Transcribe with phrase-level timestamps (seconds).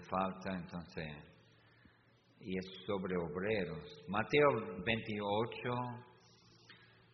[0.00, 1.06] falta, entonces,
[2.40, 3.84] y es sobre obreros.
[4.08, 4.48] Mateo
[4.84, 5.70] 28,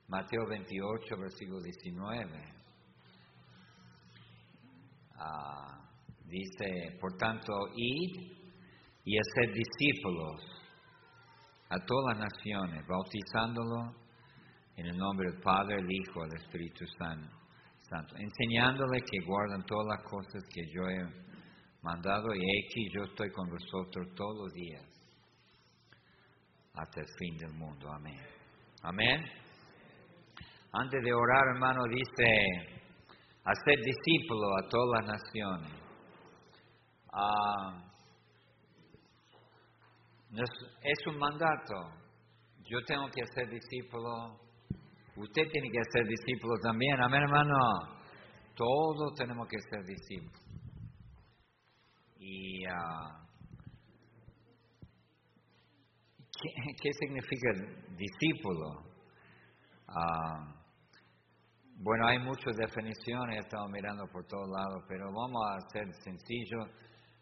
[0.09, 2.55] Mateo 28, versículo 19.
[5.19, 5.89] Ah,
[6.27, 8.37] dice, por tanto, id
[9.05, 10.43] y hacer discípulos
[11.69, 13.95] a todas las naciones, bautizándolo
[14.77, 17.37] en el nombre del Padre, el Hijo, el Espíritu Santo
[18.19, 21.26] enseñándole que guardan todas las cosas que yo he
[21.87, 24.85] mandado y aquí yo estoy con vosotros todos los días
[26.75, 27.89] hasta el fin del mundo.
[27.91, 28.21] Amén.
[28.83, 29.25] Amén.
[30.73, 32.85] Antes de orar, hermano, dice,
[33.45, 35.73] hacer discípulo a todas las naciones.
[37.13, 37.83] Ah,
[40.83, 41.75] es un mandato.
[42.69, 44.39] Yo tengo que hacer discípulo.
[45.17, 47.01] Usted tiene que ser discípulo también.
[47.01, 47.55] Amén, hermano.
[48.55, 50.46] Todos tenemos que ser discípulos.
[52.29, 53.09] Y uh,
[56.83, 57.53] ¿qué, significa
[57.97, 58.83] discípulo?
[59.89, 60.57] Uh,
[61.79, 66.59] bueno, hay muchas definiciones, he estado mirando por todos lados, pero vamos a ser sencillo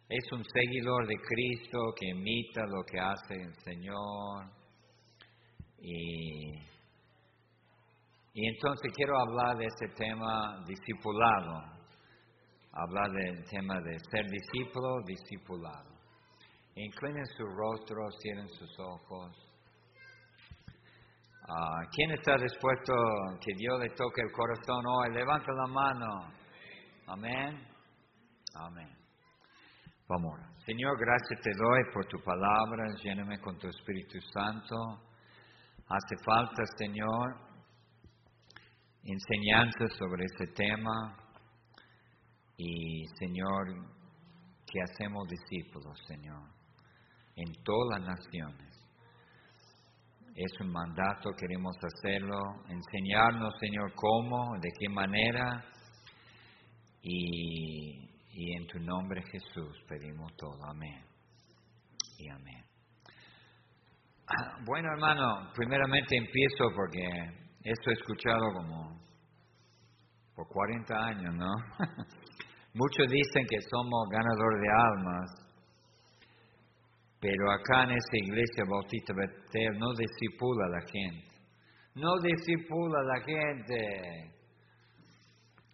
[0.08, 4.50] es un seguidor de Cristo que imita lo que hace el Señor.
[5.80, 6.52] Y,
[8.34, 11.73] y entonces quiero hablar de ese tema discipulado,
[12.74, 15.94] hablar del tema de ser discípulo, discipulado.
[16.74, 19.32] Inclinen su rostro, cierren sus ojos.
[21.48, 22.94] Ah, ¿Quién está dispuesto
[23.40, 25.12] que Dios le toque el corazón hoy?
[25.12, 26.32] Levanta la mano.
[27.06, 27.68] Amén.
[28.54, 28.88] Amén.
[30.08, 30.40] Vamos.
[30.66, 34.74] Señor, gracias te doy por tu palabra, lléname con tu Espíritu Santo.
[35.86, 37.36] Hace falta, Señor,
[39.04, 41.23] enseñanza sobre este tema
[42.56, 43.66] y, Señor,
[44.66, 46.48] que hacemos discípulos, Señor,
[47.36, 48.74] en todas las naciones.
[50.34, 52.36] Es un mandato, queremos hacerlo,
[52.68, 55.64] enseñarnos, Señor, cómo, de qué manera
[57.02, 60.58] y y en tu nombre Jesús pedimos todo.
[60.68, 61.04] Amén.
[62.18, 62.64] Y amén.
[64.66, 67.04] Bueno, hermano, primeramente empiezo porque
[67.62, 69.00] esto he escuchado como
[70.34, 71.52] por 40 años, ¿no?
[72.74, 75.30] Muchos dicen que somos ganadores de almas,
[77.20, 81.34] pero acá en esta iglesia Bautista Betel no disipula a la gente.
[81.94, 84.34] No disipula a la gente.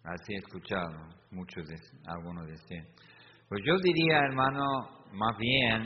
[0.03, 0.91] Así he escuchado
[1.31, 1.75] muchos, de,
[2.05, 2.85] algunos decían.
[3.49, 4.63] Pues yo diría, hermano,
[5.11, 5.81] más bien,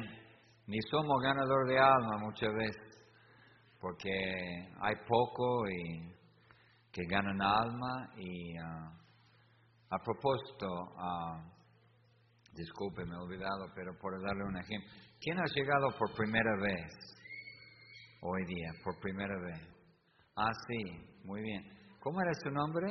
[0.67, 3.07] ni somos ganadores de alma muchas veces,
[3.79, 4.11] porque
[4.81, 6.13] hay poco y
[6.91, 9.04] que ganan alma y ah,
[9.90, 11.56] a propósito, uh,
[12.53, 16.91] disculpe, me he olvidado, pero por darle un ejemplo, ¿quién ha llegado por primera vez
[18.22, 19.62] hoy día, por primera vez?
[20.35, 21.63] Ah, sí, muy bien.
[22.01, 22.88] ¿Cómo era su nombre?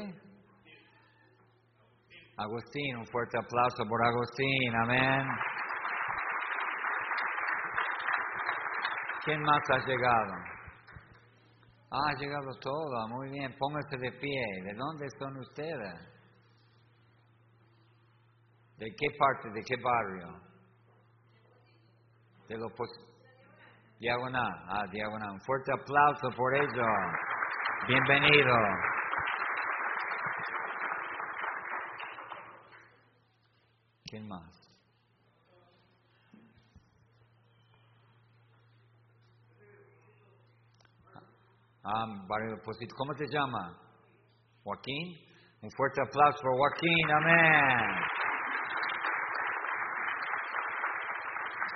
[2.37, 5.29] Agustín, un fuerte aplauso por Agustín, amén.
[9.25, 10.33] ¿Quién más ha llegado?
[11.91, 14.45] Ah, ha llegado todo, muy bien, póngase de pie.
[14.65, 16.14] ¿De dónde son ustedes?
[18.79, 20.41] ¿De qué parte, de qué barrio?
[22.49, 22.69] De lo
[23.99, 25.31] Diagonal, ah, diagonal.
[25.31, 26.85] Un fuerte aplauso por ello.
[27.87, 28.55] Bienvenido.
[34.05, 34.65] ¿Quién más?
[41.85, 42.57] Ah, barrio
[42.97, 43.79] ¿Cómo te llama?
[44.65, 45.19] Joaquín.
[45.63, 47.11] Un fuerte aplauso por Joaquín.
[47.11, 48.24] Amén.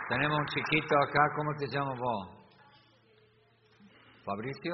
[0.08, 1.20] Tenemos un chiquito acá.
[1.36, 2.28] ¿Cómo te llamas vos?
[4.24, 4.72] Fabricio.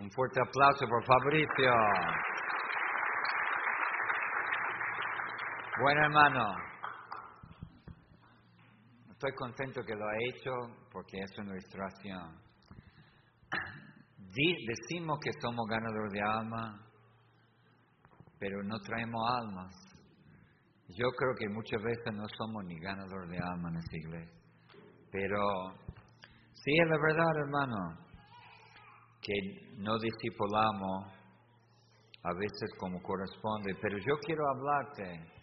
[0.00, 1.72] Un fuerte aplauso por Fabricio.
[5.80, 6.54] Bueno, hermano,
[9.10, 10.50] estoy contento que lo ha hecho
[10.92, 12.38] porque es una ilustración.
[14.18, 16.80] Decimos que somos ganadores de alma,
[18.38, 19.83] pero no traemos almas.
[20.88, 24.40] Yo creo que muchas veces no somos ni ganadores de alma en esta iglesia.
[25.10, 25.40] Pero
[26.52, 27.76] sí es la verdad, hermano,
[29.20, 29.34] que
[29.78, 31.12] no discipulamos
[32.22, 33.74] a veces como corresponde.
[33.80, 35.34] Pero yo quiero hablarte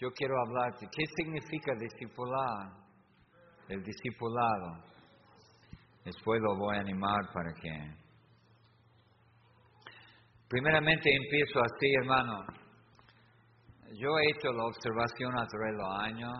[0.00, 0.86] yo quiero hablarte.
[0.90, 2.72] ¿Qué significa discipular?
[3.68, 4.84] El discipulado.
[6.04, 8.04] Después lo voy a animar para que...
[10.48, 12.44] Primeramente empiezo así, hermano.
[13.92, 16.32] Yo he hecho la observación a través de los años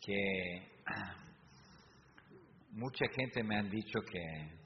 [0.00, 0.68] que
[2.72, 4.56] mucha gente me han dicho que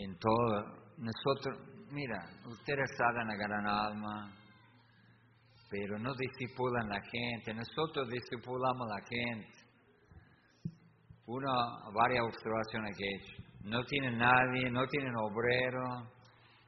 [0.00, 0.64] en todo,
[0.98, 1.58] nosotros,
[1.90, 4.32] mira, ustedes saben a gran alma,
[5.68, 9.58] pero no disipulan la gente, nosotros disipulamos la gente.
[11.26, 11.50] Una,
[11.92, 13.42] varias observaciones que he hecho.
[13.64, 16.10] No tienen nadie, no tienen obrero,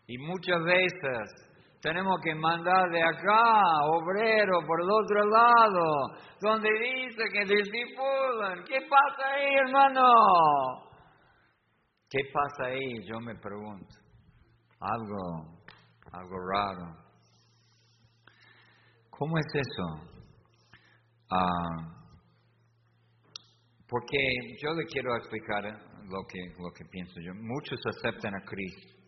[0.07, 1.50] y muchas veces
[1.81, 3.53] tenemos que mandar de acá,
[3.87, 5.83] obrero, por el otro lado,
[6.41, 8.65] donde dice que disipulan.
[8.65, 10.03] ¿Qué pasa ahí, hermano?
[12.11, 13.03] ¿Qué pasa ahí?
[13.07, 13.95] Yo me pregunto.
[14.81, 15.59] Algo,
[16.13, 16.97] algo raro.
[19.11, 20.19] ¿Cómo es eso?
[21.31, 22.01] Ah,
[23.89, 24.19] porque
[24.63, 27.33] yo le quiero explicar lo que, lo que pienso yo.
[27.35, 29.00] Muchos aceptan a Cristo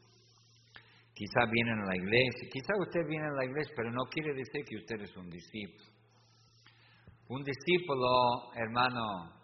[1.15, 4.65] Quizá vienen a la iglesia, quizá usted viene a la iglesia, pero no quiere decir
[4.65, 5.85] que usted es un discípulo.
[7.29, 9.43] Un discípulo, hermano,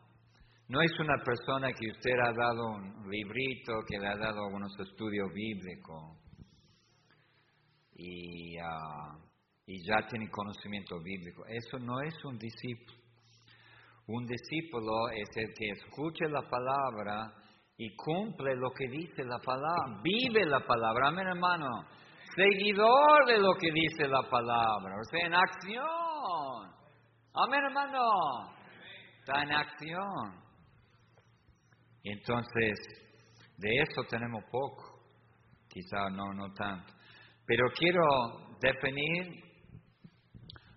[0.68, 4.72] no es una persona que usted ha dado un librito, que le ha dado algunos
[4.80, 6.18] estudios bíblicos
[7.94, 9.18] y, ah,
[9.66, 11.44] y ya tiene conocimiento bíblico.
[11.46, 12.98] Eso no es un discípulo.
[14.06, 17.32] Un discípulo es el que escucha la palabra
[17.80, 21.68] y cumple lo que dice la palabra, vive la palabra, amén hermano,
[22.34, 26.74] seguidor de lo que dice la palabra, o sea, en acción,
[27.34, 28.02] amén hermano,
[29.20, 30.48] está en acción.
[32.02, 32.74] Entonces,
[33.58, 35.00] de eso tenemos poco,
[35.68, 36.92] quizá no, no tanto,
[37.46, 38.02] pero quiero
[38.60, 39.44] definir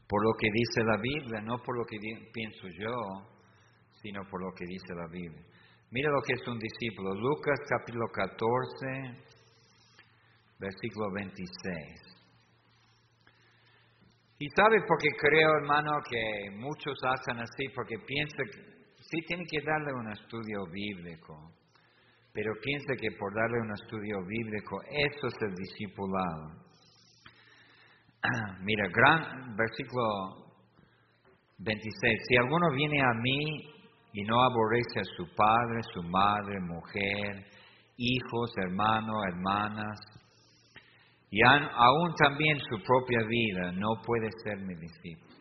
[0.07, 1.97] por lo que dice la Biblia, no por lo que
[2.31, 3.27] pienso yo,
[4.03, 5.50] sino por lo que dice la Biblia.
[5.93, 7.13] Mira lo que es un discípulo.
[7.15, 9.21] Lucas capítulo 14,
[10.57, 11.51] versículo 26.
[14.39, 18.45] Y sabe por qué creo, hermano, que muchos hacen así, porque piensan
[19.01, 21.51] sí tienen que darle un estudio bíblico,
[22.31, 26.55] pero piensa que por darle un estudio bíblico, eso es el discipulado.
[28.63, 30.55] Mira, gran versículo
[31.57, 32.19] 26.
[32.29, 33.80] Si alguno viene a mí
[34.13, 37.45] y no aborrece a su padre, su madre, mujer,
[37.97, 39.99] hijos, hermanos, hermanas,
[41.29, 45.31] y aún también su propia vida, no puede ser mi discípulo.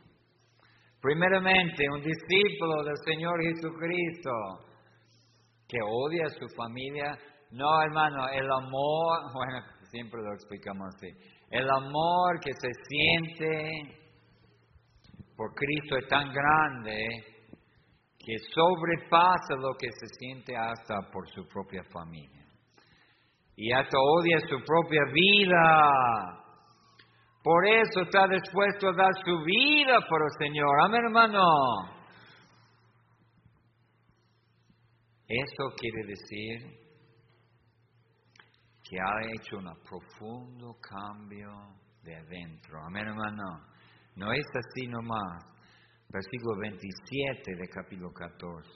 [1.00, 4.30] Primeramente, un discípulo del Señor Jesucristo
[5.66, 7.18] que odia a su familia,
[7.50, 11.08] no hermano, el amor, bueno, siempre lo explicamos así,
[11.50, 14.00] el amor que se siente
[15.36, 17.29] por Cristo es tan grande
[18.30, 22.46] que sobrepasa lo que se siente hasta por su propia familia.
[23.56, 26.44] Y hasta odia su propia vida.
[27.42, 30.80] Por eso está dispuesto a dar su vida por el Señor.
[30.84, 31.42] Amén, hermano.
[35.26, 36.78] Eso quiere decir
[38.88, 41.50] que ha hecho un profundo cambio
[42.04, 42.78] de adentro.
[42.86, 43.66] Amén, hermano.
[44.14, 45.49] No es así nomás
[46.12, 48.68] versículo 27 de capítulo 14.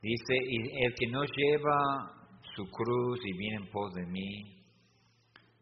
[0.00, 1.78] Dice, y el que no lleva
[2.54, 4.64] su cruz y viene en pos de mí,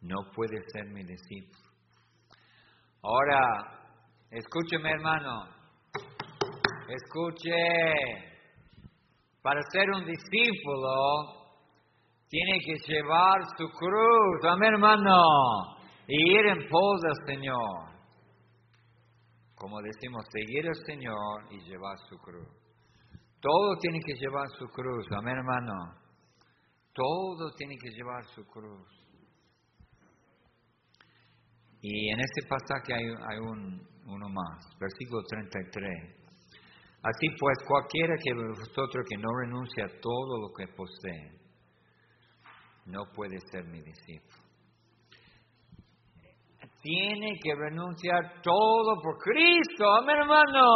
[0.02, 1.70] no puede ser mi discípulo.
[3.02, 3.38] Ahora,
[4.30, 5.44] escúcheme hermano,
[6.88, 7.50] escuche,
[9.42, 11.44] para ser un discípulo,
[12.28, 15.20] tiene que llevar su cruz, amén hermano,
[16.06, 17.93] y ir en pos del Señor
[19.54, 22.48] como decimos, seguir al Señor y llevar su cruz.
[23.40, 25.72] Todo tiene que llevar su cruz, amén hermano.
[26.92, 28.88] Todo tiene que llevar su cruz.
[31.80, 36.24] Y en este pasaje hay, un, uno más, versículo 33.
[37.02, 41.38] Así pues, cualquiera que vosotros que no renuncia a todo lo que posee,
[42.86, 44.43] no puede ser mi discípulo
[46.84, 49.90] tiene que renunciar todo por Cristo.
[49.90, 50.68] Amén, hermano.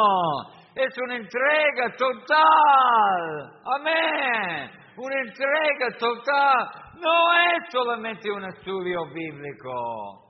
[0.74, 3.52] Es una entrega total.
[3.76, 4.70] Amén.
[4.96, 6.66] Una entrega total.
[6.94, 10.24] No es solamente un estudio bíblico.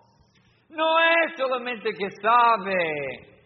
[0.70, 3.38] No es solamente que sabe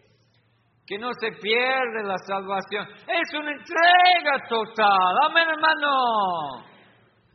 [0.87, 2.87] que no se pierde la salvación.
[3.09, 5.17] Es una entrega total.
[5.29, 6.65] Amén, hermano.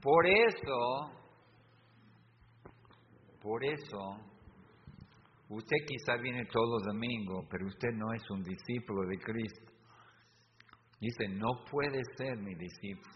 [0.01, 1.11] Por eso,
[3.43, 4.27] por eso,
[5.49, 9.71] Usted quizá viene todos los domingos, pero usted no es un discípulo de Cristo.
[10.99, 13.15] Dice, no puede ser mi discípulo.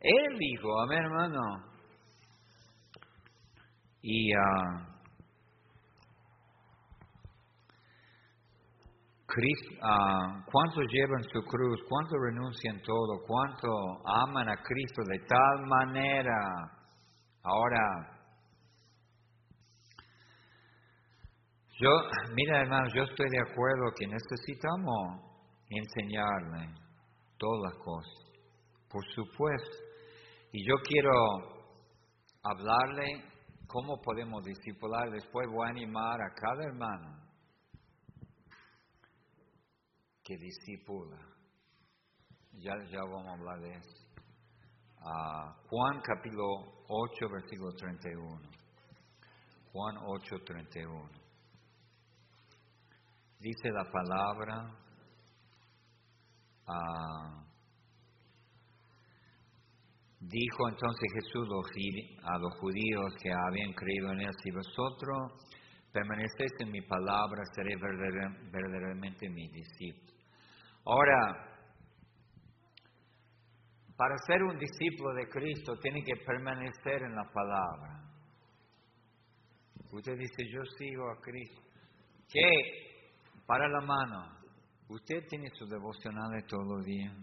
[0.00, 1.40] Él dijo, amén hermano.
[4.02, 4.98] Y, uh,
[9.38, 11.80] Uh, ¿Cuántos llevan su cruz?
[11.88, 13.22] ¿Cuántos renuncian todo?
[13.24, 13.70] ¿Cuántos
[14.04, 16.34] aman a Cristo de tal manera?
[17.44, 18.17] Ahora,
[21.80, 21.90] yo,
[22.34, 25.28] mira hermanos, yo estoy de acuerdo que necesitamos
[25.70, 26.74] enseñarle
[27.36, 28.14] todas las cosas,
[28.88, 29.76] por supuesto.
[30.52, 31.12] Y yo quiero
[32.42, 33.24] hablarle
[33.66, 35.10] cómo podemos discipular.
[35.10, 37.18] Después voy a animar a cada hermano
[40.24, 41.18] que discipula.
[42.54, 44.08] Ya, ya vamos a hablar de eso.
[45.00, 48.40] Ah, Juan capítulo 8, versículo 31.
[49.72, 51.27] Juan 8, 31.
[53.40, 54.68] Dice la palabra,
[56.66, 57.44] ah,
[60.18, 61.48] dijo entonces Jesús
[62.24, 65.32] a los judíos que habían creído en él, si vosotros
[65.92, 70.12] permanecéis en mi palabra, seréis verdaderamente mi discípulo.
[70.84, 71.48] Ahora,
[73.96, 78.02] para ser un discípulo de Cristo tiene que permanecer en la palabra.
[79.92, 81.62] Usted dice, yo sigo a Cristo.
[82.28, 82.87] ¿Qué?
[83.48, 84.28] Para la mano.
[84.90, 87.14] Usted tiene sus devocionales todos los días.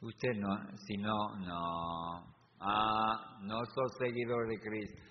[0.00, 0.48] Usted no,
[0.78, 2.34] si no, no.
[2.58, 5.02] Ah, no soy seguidor de Cristo.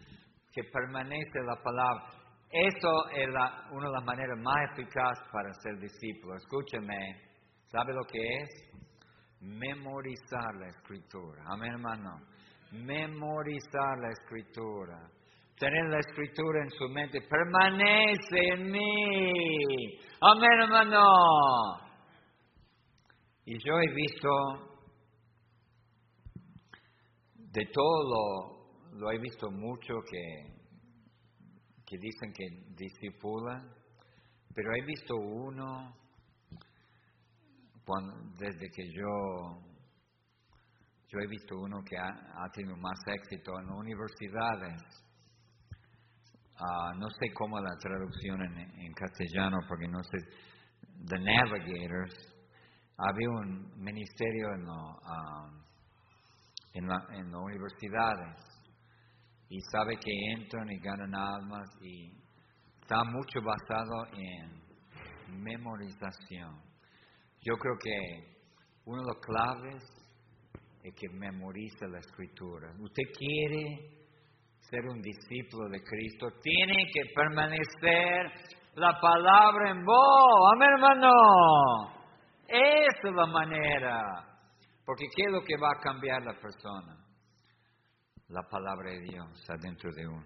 [0.52, 2.08] Que permanece la palabra.
[2.50, 3.28] Eso es
[3.72, 6.38] una de las maneras más eficaces para ser discípulo.
[6.38, 6.96] Escúcheme,
[7.68, 8.50] ¿sabe lo que es?
[9.42, 11.44] Memorizar la escritura.
[11.50, 12.18] Amén, hermano.
[12.72, 15.08] Memorizar la escritura.
[15.58, 17.22] Tener la escritura en su mente.
[17.22, 20.00] Permanece en mí.
[20.22, 21.02] Amén, hermano.
[23.46, 24.30] Y yo he visto
[27.36, 28.56] de todo
[28.94, 30.56] lo he visto mucho que
[31.86, 32.46] que dicen que
[32.76, 33.72] discipulan,
[34.54, 35.96] pero he visto uno
[38.38, 39.62] desde que yo,
[41.08, 44.82] yo he visto uno que ha, tenido más éxito en universidades.
[46.58, 50.18] Ah, no sé cómo la traducción en, castellano, porque no sé,
[51.08, 52.14] The Navigators,
[52.98, 55.50] había un ministerio en, ah,
[56.74, 58.38] en, en las universidades
[59.50, 62.12] y sabe que entran y ganan almas y
[62.82, 66.62] está mucho basado en memorización.
[67.42, 68.36] Yo creo que
[68.86, 69.84] uno de los claves
[70.84, 72.72] es que memorice la escritura.
[72.80, 74.05] Usted quiere
[74.70, 78.32] ser un discípulo de Cristo, tiene que permanecer
[78.76, 80.52] la palabra en vos.
[80.56, 81.12] Amén, hermano.
[82.48, 84.02] Esa es la manera.
[84.86, 87.06] Porque ¿qué es lo que va a cambiar la persona?
[88.30, 90.26] la palabra de Dios adentro de uno.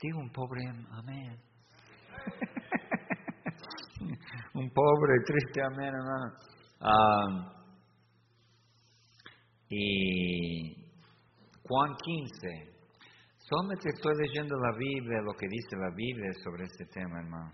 [0.00, 0.60] Digo un pobre
[0.92, 1.40] amén.
[4.54, 6.36] un pobre, triste amén, hermano.
[9.68, 10.85] y
[11.68, 12.76] Juan 15.
[13.38, 17.52] Solamente estoy leyendo la Biblia, lo que dice la Biblia sobre este tema, hermano.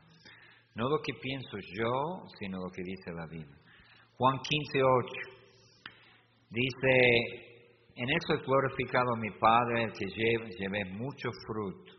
[0.75, 3.59] No lo que pienso yo, sino lo que dice la Biblia.
[4.17, 5.33] Juan 15, 8.
[6.51, 7.53] Dice,
[7.97, 11.93] en eso es glorificado mi Padre, el que lleve, mucho fruto,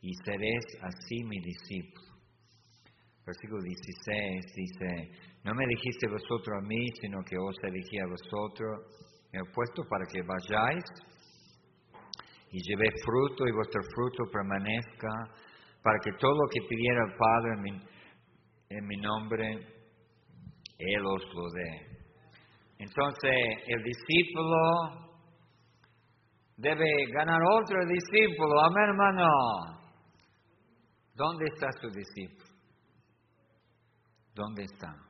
[0.00, 2.06] y seréis así mi discípulo.
[3.26, 5.10] Versículo 16 dice,
[5.44, 10.04] no me dijiste vosotros a mí, sino que os elegí a vosotros, he puesto para
[10.06, 10.84] que vayáis
[12.50, 15.08] y llevéis fruto y vuestro fruto permanezca,
[15.82, 17.70] para que todo lo que pidiera el Padre en mi,
[18.70, 19.48] en mi nombre,
[20.78, 21.88] Él os lo dé.
[22.78, 23.34] Entonces
[23.66, 25.08] el discípulo
[26.56, 28.60] debe ganar otro discípulo.
[28.60, 29.28] Amén, hermano.
[31.14, 32.48] ¿Dónde está su discípulo?
[34.34, 35.07] ¿Dónde está?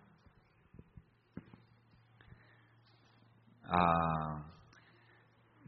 [3.69, 4.49] Ah,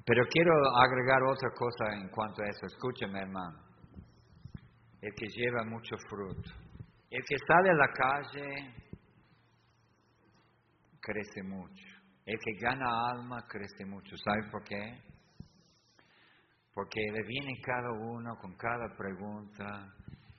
[0.04, 2.66] pero quiero agregar otra cosa en cuanto a eso.
[2.66, 3.58] Escúcheme, hermano.
[5.00, 6.50] El que lleva mucho fruto.
[7.10, 8.74] El que sale a la calle
[11.00, 11.84] crece mucho.
[12.24, 14.16] El que gana alma crece mucho.
[14.16, 15.02] ¿Sabe por qué?
[16.72, 19.92] Porque le viene cada uno con cada pregunta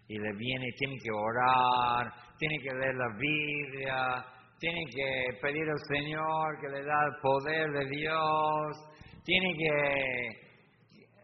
[0.08, 4.26] y le viene, tiene que orar, tiene que leer la Biblia,
[4.62, 8.78] tiene que pedir al Señor que le da el poder de Dios,
[9.26, 10.28] tiene que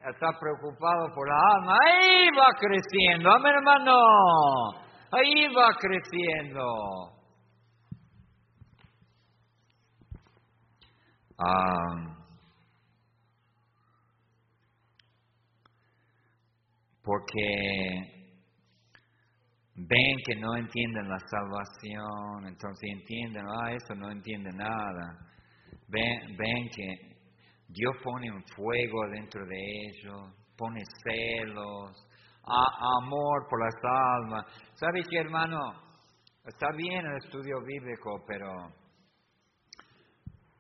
[0.10, 1.78] estar preocupado por la alma.
[1.86, 3.94] Ahí va creciendo, amén hermano,
[5.12, 7.14] ahí va creciendo.
[17.04, 18.17] porque
[19.90, 25.18] ven que no entienden la salvación, entonces entienden, ah, eso no entiende nada.
[25.88, 27.18] Ven, ven que
[27.70, 32.08] Dios pone un fuego dentro de ellos, pone celos,
[32.44, 34.46] amor por las almas.
[34.74, 35.58] ¿Sabe qué, hermano?
[36.46, 38.50] Está bien el estudio bíblico, pero,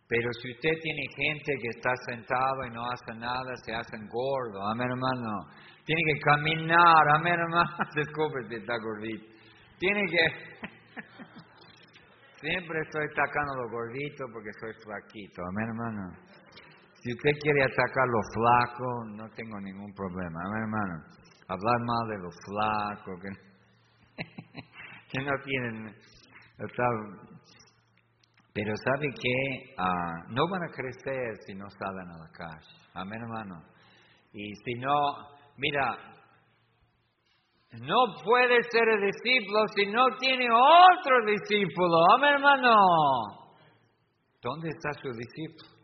[0.08, 4.68] pero si usted tiene gente que está sentado y no hace nada, se hacen gordo.
[4.68, 5.48] Amén, hermano.
[5.88, 7.10] Tiene que caminar.
[7.15, 7.72] Amén, hermano.
[7.96, 9.25] Disculpe si está gordito.
[9.79, 10.24] Tiene que...
[12.46, 15.41] Siempre estoy atacando a los gorditos porque soy flaquito.
[15.41, 16.13] Amén, hermano.
[17.01, 20.39] Si usted quiere atacar a los flacos, no tengo ningún problema.
[20.46, 21.17] Amén, hermano
[21.48, 23.22] hablar mal de los flacos,
[25.12, 25.96] que, no tienen...
[28.53, 32.65] Pero sabe que ah, no van a crecer si no salen a la calle.
[32.96, 33.63] Amén, hermano.
[34.34, 35.98] Y si no, mira,
[37.74, 41.98] no puede ser el discípulo si no tiene otro discípulo.
[42.16, 42.76] Amén, hermano.
[44.42, 45.78] ¿Dónde está su discípulo?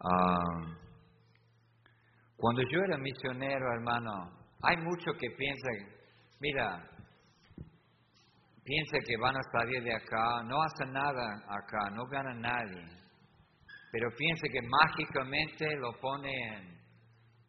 [0.00, 0.78] Ah,
[2.36, 4.30] cuando yo era misionero, hermano,
[4.62, 5.74] hay muchos que piensan,
[6.38, 6.88] mira,
[8.62, 12.84] piensa que van a salir de acá, no hacen nada acá, no ganan nadie,
[13.90, 16.77] pero piensa que mágicamente lo pone en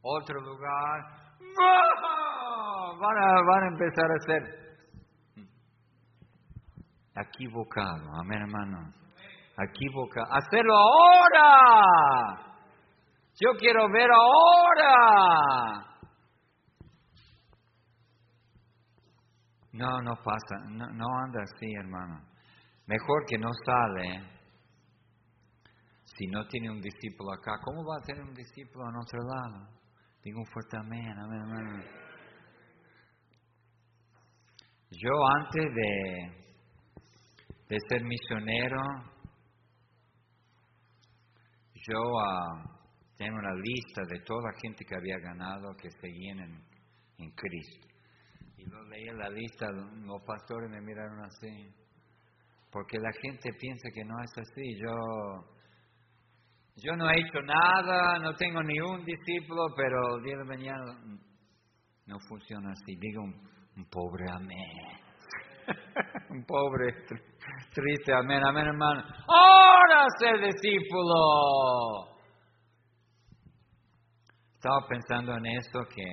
[0.02, 1.02] otro lugar,
[3.00, 4.60] van a, van a empezar a ser
[7.16, 8.94] equivocado, amén hermano,
[9.58, 12.46] equivocado, hacerlo ahora.
[13.42, 15.86] Yo quiero ver ahora.
[19.72, 22.22] No, no pasa, no, no anda así, hermano.
[22.86, 24.40] Mejor que no sale
[26.06, 27.52] si no tiene un discípulo acá.
[27.64, 29.79] ¿Cómo va a tener un discípulo en otro lado?
[30.24, 32.10] Digo un fuerte amén, amén, amén.
[34.92, 36.40] Yo antes de,
[37.70, 38.82] de ser misionero,
[41.88, 42.80] yo uh,
[43.16, 47.88] tengo una lista de toda la gente que había ganado que seguían en, Cristo.
[48.58, 51.74] Y lo leí en la lista, los pastores me miraron así.
[52.72, 54.76] Porque la gente piensa que no es así.
[54.82, 55.59] Yo,
[56.84, 60.84] yo no he hecho nada, no tengo ni un discípulo, pero el día de mañana
[62.06, 62.96] no funciona así.
[63.00, 65.00] Digo un, pobre amén.
[66.30, 66.94] un pobre,
[67.74, 69.04] triste amén, amén hermano.
[69.28, 72.18] Ahora ser discípulo.
[74.56, 76.04] Estaba pensando en esto que,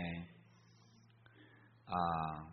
[1.89, 2.47] uh,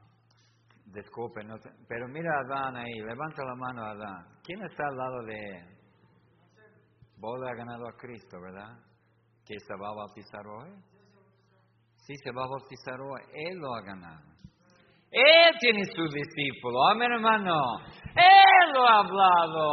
[0.86, 1.56] disculpe, no
[1.88, 4.26] pero mira a Adán ahí, levanta la mano a Adán.
[4.44, 5.83] ¿Quién está al lado de él?
[7.24, 8.78] Vos ha ganado a Cristo, ¿verdad?
[9.46, 10.72] ¿Que se va a bautizar hoy?
[12.06, 13.22] Sí, se va a bautizar hoy.
[13.34, 14.34] Él lo ha ganado.
[15.10, 16.86] Él tiene su discípulo.
[16.92, 17.80] Amén, hermano.
[18.14, 19.70] Él lo ha hablado.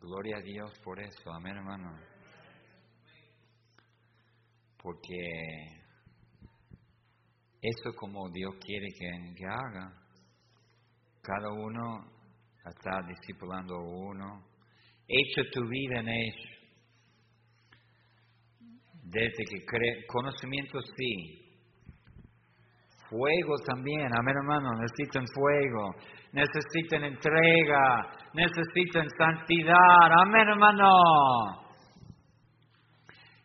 [0.00, 1.30] Gloria a Dios por eso.
[1.30, 2.14] Amén, hermano
[4.84, 5.16] porque
[7.62, 9.90] eso como Dios quiere que, haga.
[11.22, 12.04] Cada uno
[12.70, 14.42] está discipulando a uno.
[15.06, 16.48] Echa tu vida en eso.
[19.02, 21.40] Desde que cree, conocimiento sí.
[23.08, 25.94] Fuego también, amén hermano, necesitan fuego,
[26.32, 30.90] necesitan entrega, necesitan santidad, amén hermano.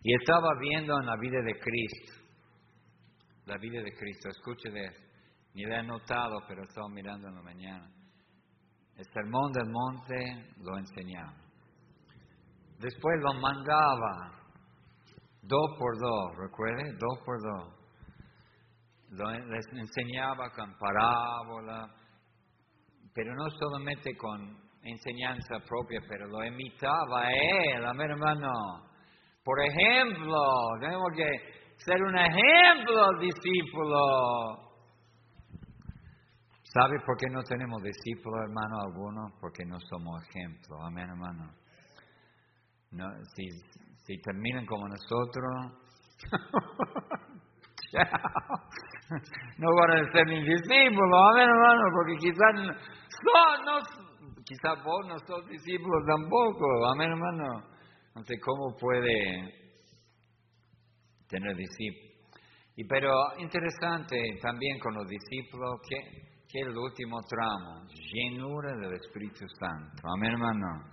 [0.01, 2.13] Y estaba viendo en la vida de Cristo,
[3.45, 4.89] la vida de Cristo, escuche de
[5.53, 7.98] ni lo he notado, pero estaba mirando en la mañana.
[8.99, 10.13] El sermón del monte
[10.57, 11.33] lo enseñaba.
[12.79, 14.29] Después lo mandaba
[15.41, 17.73] dos por dos, recuerde, dos por dos.
[19.11, 21.87] Lo, les enseñaba con parábola,
[23.13, 28.51] pero no solamente con enseñanza propia, pero lo imitaba a él, hermano.
[29.45, 30.41] Por ejemplo,
[30.81, 31.29] tenemos que
[31.77, 34.68] ser un ejemplo discípulo.
[36.71, 39.33] ¿Sabe por qué no tenemos discípulos, hermano, alguno?
[39.41, 40.79] Porque no somos ejemplo.
[40.83, 41.51] Amén, hermano.
[42.91, 43.49] No, si,
[44.05, 45.49] si terminan como nosotros,
[49.57, 51.19] no van a ser mis discípulos.
[51.31, 53.79] Amén, hermano, porque quizás no,
[54.45, 56.85] quizás vos no sos discípulos tampoco.
[56.93, 57.63] Amén, hermano.
[58.09, 59.55] Entonces, ¿cómo puede
[61.27, 62.09] tener discípulos?
[62.75, 69.45] Y pero interesante también con los discípulos que, que el último tramo, llenura del Espíritu
[69.59, 70.01] Santo.
[70.17, 70.83] Amén, hermano.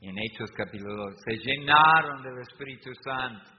[0.00, 3.50] En Hechos capítulo 2, se llenaron del Espíritu Santo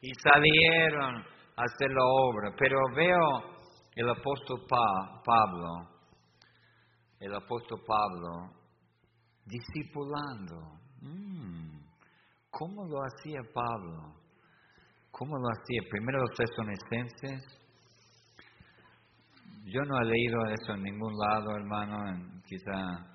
[0.00, 1.22] y salieron
[1.56, 2.56] hacer la obra.
[2.58, 3.54] Pero veo
[3.94, 4.66] el apóstol
[5.24, 5.90] Pablo,
[7.20, 8.50] el apóstol Pablo,
[9.44, 10.56] discipulando.
[11.02, 11.82] Mm,
[12.50, 14.16] ¿Cómo lo hacía Pablo?
[15.12, 15.88] ¿Cómo lo hacía?
[15.88, 17.59] Primero los tesalonicenses.
[19.64, 23.06] Yo no he leído eso en ningún lado, hermano, quizá,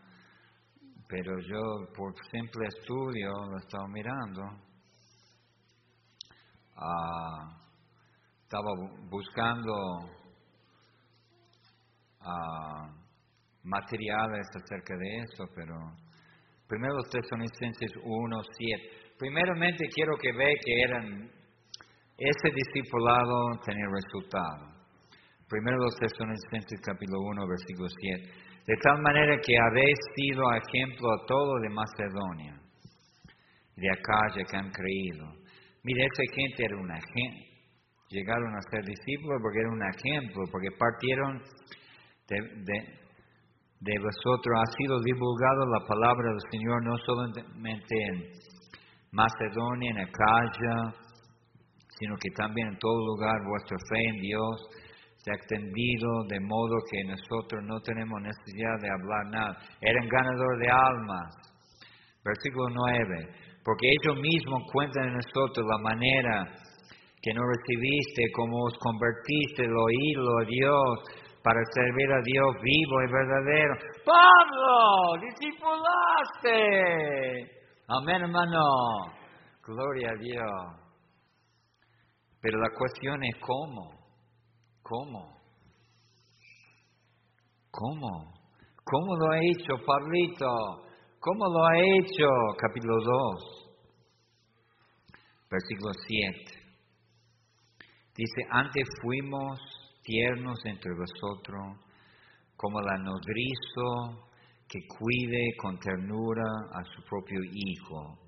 [1.08, 4.42] pero yo por simple estudio lo estaba mirando.
[6.78, 7.58] Ah,
[8.44, 8.70] estaba
[9.10, 9.74] buscando
[12.22, 12.94] ah,
[13.64, 15.74] materiales acerca de eso, pero
[16.68, 19.14] primero los Tesalonicenses 1, 7.
[19.18, 21.32] Primeramente quiero que vea que eran,
[22.18, 24.75] ese discipulado tenía resultado.
[25.48, 28.34] Primero los Tesalonicenses capítulo 1, versículo 7.
[28.66, 32.58] De tal manera que habéis sido ejemplo a todos de Macedonia,
[33.78, 35.30] de Acaya que han creído.
[35.84, 37.46] Mire, esa gente era una gente,
[38.10, 41.38] llegaron a ser discípulos porque era un ejemplo, porque partieron
[42.26, 42.82] de,
[43.82, 48.32] de, vosotros, ha sido divulgada la palabra del Señor no solamente en
[49.12, 51.06] Macedonia, en Acaya,
[52.00, 54.85] sino que también en todo lugar vuestra fe en Dios
[55.26, 59.58] se ha extendido de modo que nosotros no tenemos necesidad de hablar nada.
[59.82, 61.34] Eran ganadores de almas.
[62.24, 63.34] Versículo 9.
[63.64, 66.46] Porque ellos mismos cuentan en nosotros la manera
[67.24, 71.00] que no recibiste, como os convertiste, lo oído a Dios,
[71.42, 73.74] para servir a Dios vivo y verdadero.
[74.06, 76.54] Pablo, discipulaste.
[77.88, 78.62] Amén, hermano.
[79.66, 80.86] Gloria a Dios.
[82.42, 84.05] Pero la cuestión es cómo.
[84.88, 85.36] ¿Cómo?
[87.72, 88.34] ¿Cómo?
[88.84, 90.46] ¿Cómo lo ha hecho, Pablito?
[91.20, 92.28] ¿Cómo lo ha hecho?
[92.56, 93.78] Capítulo 2,
[95.50, 96.38] versículo 7.
[98.16, 99.60] Dice, antes fuimos
[100.04, 101.84] tiernos entre vosotros,
[102.56, 104.30] como la nodrizo
[104.70, 108.20] que cuide con ternura a su propio hijo.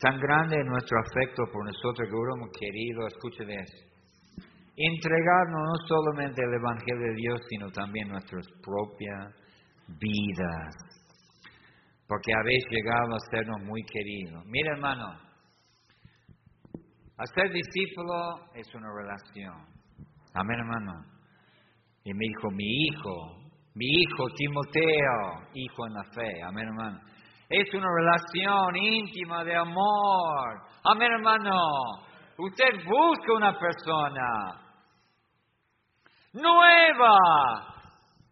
[0.00, 3.93] Tan grande es nuestro afecto por nosotros que hubiéramos querido, escuche de eso,
[4.76, 9.34] entregarnos no solamente el Evangelio de Dios, sino también nuestras propias
[10.00, 10.74] vidas,
[12.08, 14.44] porque habéis llegado a sernos muy queridos.
[14.46, 15.24] Mira hermano,
[17.16, 19.54] Hacer discípulo es una relación.
[20.34, 21.04] Amén, hermano.
[22.02, 23.36] Y me dijo, mi hijo,
[23.74, 26.42] mi hijo Timoteo, hijo en la fe.
[26.42, 26.98] Amén, hermano.
[27.48, 30.60] Es una relación íntima de amor.
[30.82, 31.56] Amén, hermano.
[32.36, 34.63] Usted busca una persona
[36.34, 37.18] nueva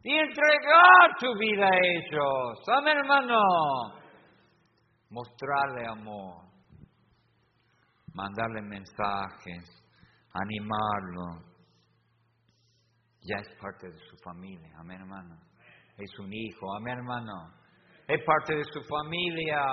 [0.03, 2.59] y entregar tu vida a ellos.
[2.77, 3.41] Amén, hermano.
[5.11, 6.53] Mostrarle amor
[8.15, 9.65] mandarle mensajes,
[10.35, 11.51] animarlo.
[13.23, 15.37] Ya es parte de su familia, amén hermano.
[15.97, 17.53] Es un hijo, amén hermano.
[18.09, 19.65] Es parte de su familia,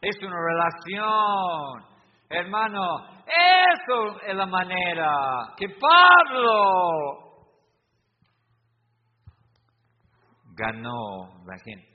[0.00, 1.98] es una relación.
[2.30, 2.82] Hermano,
[3.26, 7.27] eso es la manera que Pablo
[10.58, 11.88] ganó la gente.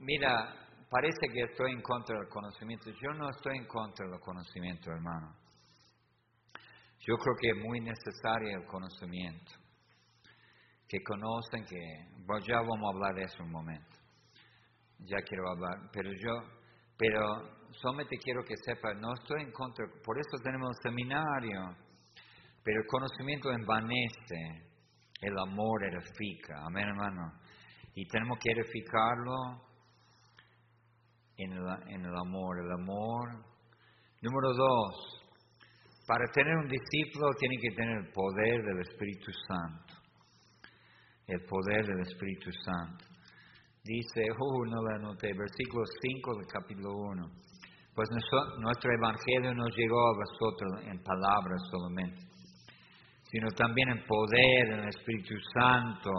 [0.00, 0.54] Mira,
[0.90, 2.90] parece que estoy en contra del conocimiento.
[2.90, 5.34] Yo no estoy en contra del conocimiento, hermano.
[7.00, 9.52] Yo creo que es muy necesario el conocimiento.
[10.88, 11.78] Que conocen que,
[12.26, 13.96] bueno, ya vamos a hablar de eso un momento.
[14.98, 16.32] Ya quiero hablar, pero yo,
[16.96, 21.76] pero solamente quiero que sepa, no estoy en contra, por eso tenemos el seminario,
[22.64, 24.66] pero el conocimiento envanece,
[25.20, 27.32] el amor edifica, amén hermano.
[27.96, 29.32] Y tenemos que edificarlo
[31.38, 32.58] en el, amor.
[32.62, 33.30] El amor.
[34.20, 35.24] Número dos,
[36.06, 39.94] para tener un discípulo tiene que tener el poder del Espíritu Santo.
[41.26, 43.04] El poder del Espíritu Santo.
[43.82, 47.30] Dice, oh, no la anoté, versículo 5 del capítulo 1.
[47.94, 52.20] Pues nuestro evangelio no llegó a vosotros en palabras solamente,
[53.24, 56.10] sino también en poder, en el Espíritu Santo,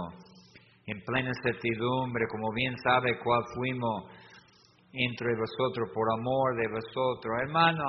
[0.88, 4.06] en plena certidumbre, como bien sabe cuál fuimos
[4.93, 7.34] entre vosotros, por amor de vosotros.
[7.43, 7.84] Hermano,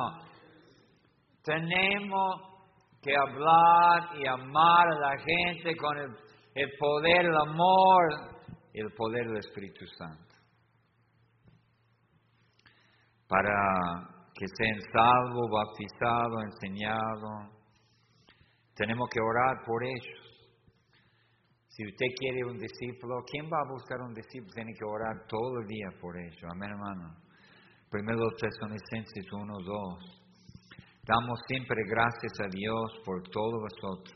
[1.42, 2.42] tenemos
[3.00, 8.38] que hablar y amar a la gente con el, poder, el amor
[8.74, 10.34] el poder del Espíritu Santo.
[13.28, 13.52] Para
[14.34, 17.58] que sean salvos, bautizados, enseñados.
[18.74, 20.28] Tenemos que orar por ellos.
[21.79, 24.51] Si usted quiere un discípulo, ¿quién va a buscar un discípulo?
[24.53, 26.49] Tiene que orar todo el día por ello.
[26.51, 27.14] Amén, hermano.
[27.88, 31.07] Primero Tesalonicenses 1, 2.
[31.07, 34.11] Damos siempre gracias a Dios por todos vosotros,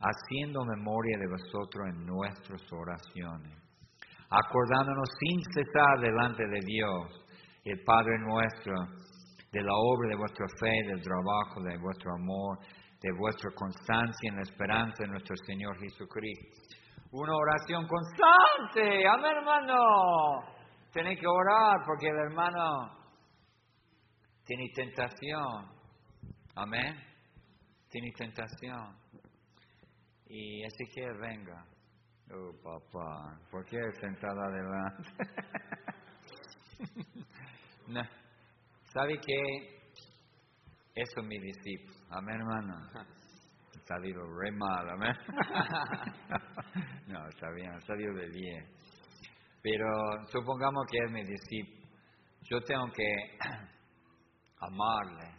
[0.00, 3.52] haciendo memoria de vosotros en nuestras oraciones,
[4.30, 7.28] acordándonos sin cesar delante de Dios,
[7.64, 8.72] el Padre nuestro,
[9.52, 12.58] de la obra de vuestra fe, del trabajo, de vuestro amor,
[13.00, 16.76] de vuestra constancia en la esperanza de nuestro Señor Jesucristo.
[17.12, 19.76] Una oración constante, amén hermano.
[20.92, 22.98] Tenéis que orar porque el hermano
[24.44, 25.70] tiene tentación,
[26.56, 26.96] amén.
[27.90, 28.96] Tiene tentación.
[30.26, 31.64] Y así que venga.
[32.30, 35.10] Oh, papá, ¿por qué sentado adelante?
[37.88, 38.02] no.
[38.92, 39.77] ¿Sabe qué?
[40.98, 41.94] Eso es mi discípulo.
[42.10, 42.74] Amén, hermano.
[42.92, 45.14] Ha salido re mal, amén.
[47.06, 48.66] no, está bien, ha salido de bien.
[49.62, 49.86] Pero
[50.26, 51.86] supongamos que es mi discípulo.
[52.50, 53.38] Yo tengo que
[54.58, 55.36] amarle.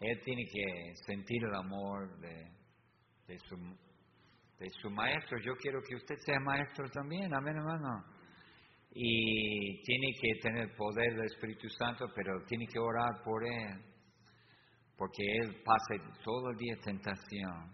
[0.00, 2.50] Él tiene que sentir el amor de,
[3.28, 3.56] de, su,
[4.58, 5.38] de su maestro.
[5.44, 8.04] Yo quiero que usted sea maestro también, amén, hermano
[8.96, 13.93] y tiene que tener poder del Espíritu Santo, pero tiene que orar por Él,
[14.96, 17.72] porque Él pasa todo el día tentación,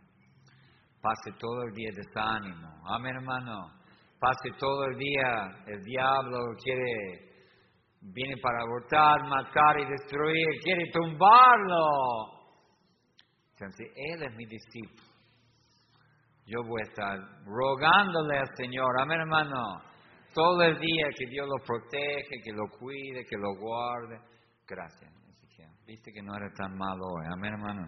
[1.01, 3.71] pase todo el día desánimo, amén hermano,
[4.19, 7.45] pase todo el día, el diablo quiere,
[8.01, 12.41] viene para abortar, matar y destruir, quiere tumbarlo.
[13.53, 15.11] Entonces, Él es mi discípulo.
[16.47, 19.91] Yo voy a estar rogándole al Señor, amén hermano
[20.35, 24.21] todo el día que Dios lo protege, que lo cuide, que lo guarde.
[24.67, 25.30] Gracias.
[25.87, 27.27] Viste que no era tan malo hoy.
[27.33, 27.87] Amén, hermano.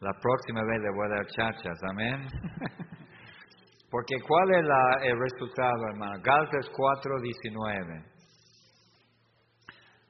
[0.00, 1.78] La próxima vez le voy a dar chachas.
[1.90, 2.26] Amén.
[3.90, 4.64] Porque ¿cuál es
[5.02, 6.20] el resultado, hermano?
[6.22, 8.04] Gálatas 4, 19.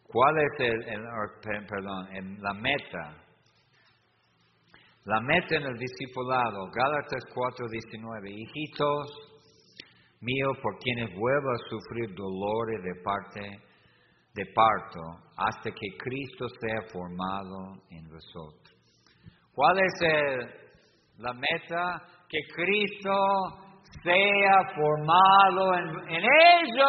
[0.04, 2.08] ¿Cuál es el, perdón,
[2.40, 3.24] la meta?
[5.04, 8.30] La meta en el discipulado, Gálatas 4, 19.
[8.30, 9.38] Hijitos,
[10.20, 13.67] mío por quienes vuelva a sufrir dolores de parte
[14.34, 15.00] de parto
[15.36, 18.74] hasta que Cristo sea formado en vosotros.
[19.52, 19.92] ¿Cuál es
[21.16, 22.02] la meta?
[22.28, 23.10] Que Cristo
[24.02, 26.84] sea formado en, ellos.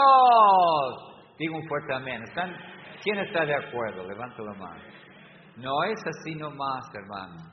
[1.38, 2.24] Digo un fuerte amén.
[3.04, 4.08] ¿Quién está de acuerdo?
[4.08, 4.84] Levanta la mano.
[5.58, 7.52] No es así nomás, hermano,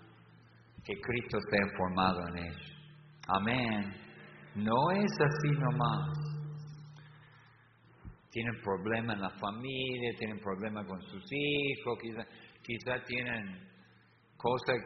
[0.85, 2.77] que Cristo sea formado en ellos.
[3.29, 3.94] Amén.
[4.55, 6.36] No es así nomás.
[8.37, 12.22] Tienen problemas en la familia, tienen problemas con sus hijos, quizá,
[12.62, 13.66] quizá tienen
[14.37, 14.77] cosas,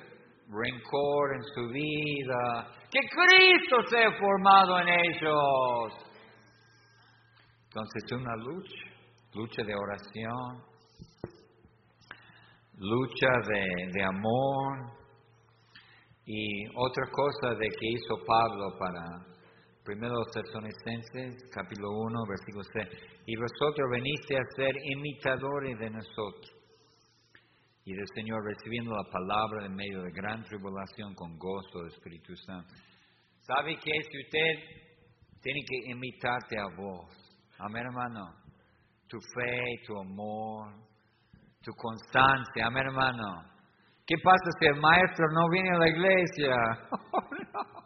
[0.46, 2.68] rencor en su vida.
[2.88, 5.92] Que Cristo sea formado en ellos.
[7.64, 8.84] Entonces es una lucha,
[9.34, 10.62] lucha de oración,
[12.78, 14.92] lucha de, de amor
[16.24, 19.29] y otra cosa de que hizo Pablo para
[19.90, 22.88] Primero Tesalonicenses, capítulo 1, versículo 6.
[23.26, 26.48] Y vosotros veniste a ser imitadores de nosotros
[27.84, 32.36] y del Señor, recibiendo la palabra en medio de gran tribulación con gozo del Espíritu
[32.36, 32.72] Santo.
[33.40, 34.54] ¿Sabe que si usted
[35.42, 37.10] tiene que imitarte a vos?
[37.58, 38.32] Amén, hermano.
[39.08, 40.72] Tu fe, tu amor,
[41.64, 42.66] tu constancia.
[42.66, 43.42] Amén, hermano.
[44.06, 46.54] ¿Qué pasa si el maestro no viene a la iglesia?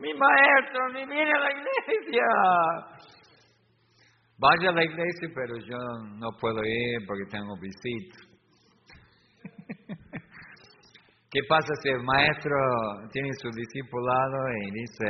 [0.00, 2.24] mi maestro ni viene a la iglesia.
[4.38, 5.76] Vaya a la iglesia, pero yo
[6.16, 8.18] no puedo ir porque tengo visita.
[11.30, 12.56] ¿Qué pasa si el maestro
[13.12, 15.06] tiene su discipulado y dice,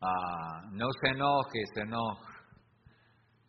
[0.00, 2.30] ah, no se enoje, se enoja?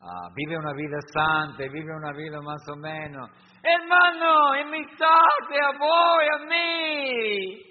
[0.02, 3.30] Ah, vive una vida santa, vive una vida más o menos.
[3.62, 7.62] Hermano, imitate a vos, a mí,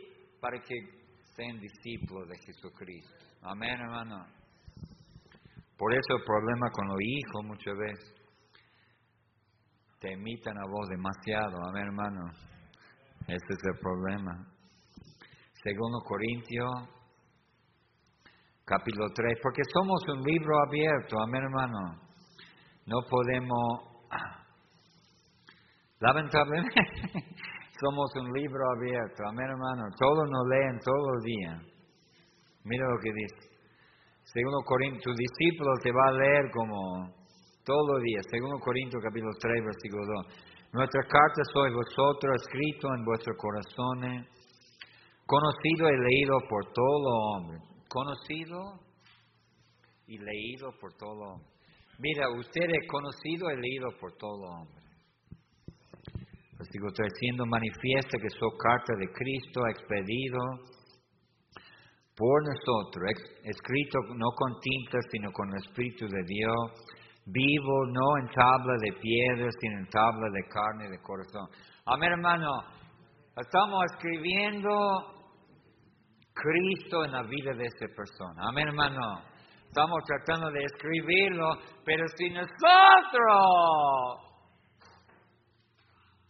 [0.40, 0.99] para que
[1.40, 3.14] sean discípulos de Jesucristo.
[3.42, 4.26] Amén, hermano.
[5.79, 8.14] Por eso el problema con los hijos muchas veces
[10.00, 11.57] te imitan a vos demasiado.
[11.68, 12.31] Amén, hermano.
[13.26, 14.33] Ese es el problema.
[15.62, 16.70] Segundo Corintios,
[18.64, 21.16] capítulo 3, porque somos un libro abierto.
[21.22, 22.03] Amén, hermano.
[22.85, 24.09] No podemos,
[26.00, 26.74] lamentablemente,
[27.80, 31.52] somos un libro abierto, amén hermano, todos nos leen todo el día.
[32.64, 33.50] Mira lo que dice.
[34.24, 37.08] Segundo Corintios, tu discípulo te va a leer como
[37.64, 38.20] todo el día.
[38.30, 40.26] Segundo Corintios capítulo 3, versículo 2.
[40.72, 44.28] Nuestra carta soy vosotros, escrito en vuestros corazones,
[45.26, 47.58] conocido y leído por todo hombre.
[47.88, 48.78] Conocido
[50.06, 51.48] y leído por todo hombre.
[51.98, 54.79] Mira, usted es conocido y leído por todo hombre.
[56.61, 60.38] Versículo 3, siendo manifiesta que soy carta de Cristo expedido
[62.14, 66.85] por nosotros, escrito no con tinta, sino con el Espíritu de Dios,
[67.25, 71.49] vivo no en tabla de piedra, sino en tabla de carne y de corazón.
[71.87, 72.51] Amén, hermano.
[73.38, 74.68] Estamos escribiendo
[76.35, 78.49] Cristo en la vida de esa persona.
[78.51, 79.23] Amén, hermano.
[79.64, 82.61] Estamos tratando de escribirlo, pero si nosotros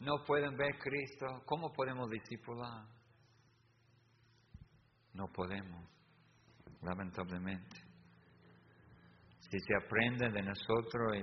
[0.01, 2.87] no pueden ver Cristo, ¿cómo podemos discipular?
[5.13, 5.87] No podemos,
[6.83, 7.77] lamentablemente.
[9.41, 11.17] Si se aprende de nosotros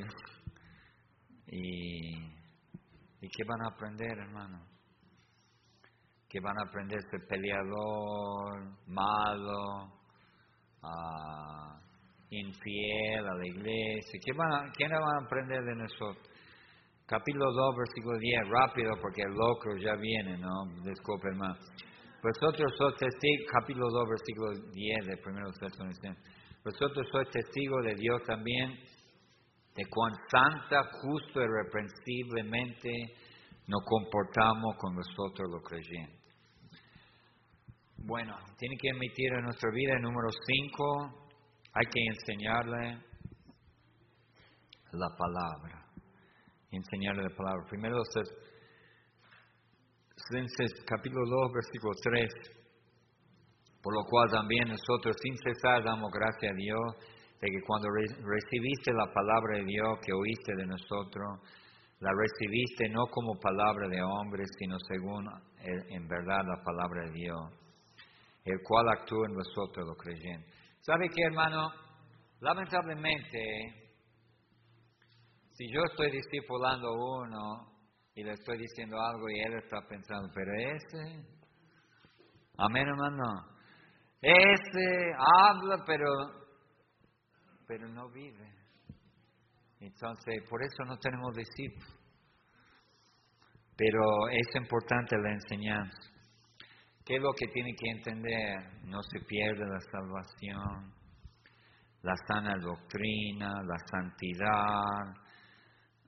[1.47, 4.67] y, y, ¿qué van a aprender, hermano?
[6.29, 9.85] Que van a aprender ser peleador, malo,
[10.83, 11.79] uh,
[12.29, 14.19] infiel a la iglesia.
[14.23, 16.36] ¿Qué van, a, ¿Qué van a aprender de nosotros?
[17.07, 20.67] Capítulo 2, versículo 10, rápido porque el loco ya viene, ¿no?
[20.83, 21.57] Disculpen más.
[22.21, 26.23] Vosotros sois testigos, capítulo 2, versículo 10 de 1 Tesalonicenses.
[26.65, 28.75] Vosotros sois testigos de Dios también,
[29.73, 32.91] de cuán santa, justo y reprensiblemente
[33.67, 36.19] nos comportamos con nosotros los creyentes.
[37.99, 41.29] Bueno, tiene que emitir en nuestra vida el número 5,
[41.73, 43.01] hay que enseñarle
[44.91, 45.86] la palabra
[46.71, 47.65] enseñarle la palabra.
[47.69, 47.97] Primero,
[50.29, 52.27] Filipenses capítulo 2, versículo 3.
[53.81, 56.95] Por lo cual también nosotros sin cesar damos gracias a Dios
[57.39, 61.39] de que cuando recibiste la palabra de Dios que oíste de nosotros,
[61.99, 65.25] la recibiste no como palabra de hombre, sino según
[65.63, 67.39] en verdad la palabra de Dios,
[68.43, 70.53] el cual actúa en vosotros los creyentes.
[70.81, 71.69] ¿Sabe qué, hermano?
[72.41, 73.86] Lamentablemente,
[75.57, 77.71] si yo estoy discipulando a uno
[78.13, 81.25] y le estoy diciendo algo y él está pensando, pero ese,
[82.59, 83.23] amén hermano,
[84.21, 86.11] ese habla pero,
[87.67, 88.53] pero no vive.
[89.79, 91.99] Entonces, por eso no tenemos discípulos.
[93.75, 96.11] Pero es importante la enseñanza.
[97.05, 98.83] ¿Qué es lo que tiene que entender?
[98.85, 100.93] No se pierde la salvación,
[102.01, 105.26] la sana doctrina, la santidad,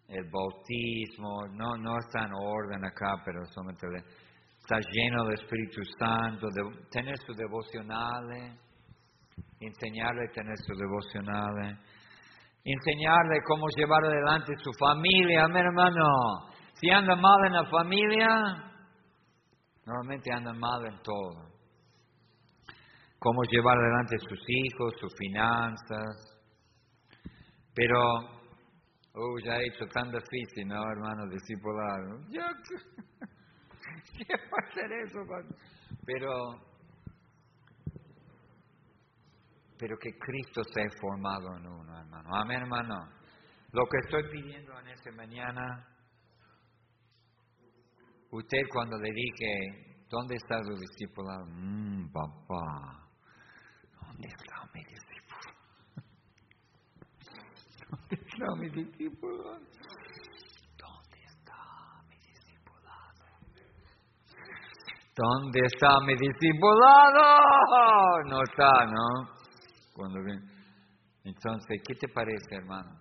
[0.10, 3.86] el bautismo, no, no está en orden acá, pero solamente
[4.58, 8.60] está lleno del Espíritu Santo, de, tener sus devocionales,
[9.60, 11.78] enseñarle a tener sus devocionales,
[12.64, 16.50] enseñarle cómo llevar adelante su familia, mi hermano.
[16.74, 18.28] Si anda mal en la familia,
[19.86, 21.50] normalmente anda mal en todo.
[23.20, 26.40] Cómo llevar adelante sus hijos, sus finanzas.
[27.76, 28.39] Pero
[29.14, 31.28] Oh, ya he hecho tan difícil, ¿no, hermano?
[31.30, 32.20] Discipulado.
[32.30, 32.42] Yo,
[34.18, 35.20] ¿qué va a hacer eso?
[36.06, 36.30] Pero,
[39.78, 42.30] pero que Cristo se ha formado en uno, hermano.
[42.36, 42.96] Amén, hermano.
[43.72, 45.88] Lo que estoy pidiendo en esta mañana,
[48.32, 51.46] usted cuando le dije, ¿dónde está su discipulado?
[51.48, 53.08] Mmm, papá,
[54.02, 54.84] ¿dónde está mi
[58.10, 59.58] está mi discípulo?
[60.78, 63.26] ¿Dónde está mi discipulado?
[65.16, 68.24] ¿Dónde está mi discipulado?
[68.30, 69.40] No está, ¿no?
[71.24, 72.98] Entonces, ¿qué te parece, hermano?